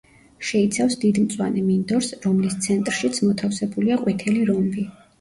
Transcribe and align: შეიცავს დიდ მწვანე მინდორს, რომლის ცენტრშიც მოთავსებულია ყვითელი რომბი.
შეიცავს 0.51 0.97
დიდ 1.03 1.19
მწვანე 1.25 1.63
მინდორს, 1.69 2.11
რომლის 2.25 2.59
ცენტრშიც 2.69 3.23
მოთავსებულია 3.29 4.03
ყვითელი 4.05 4.53
რომბი. 4.55 4.93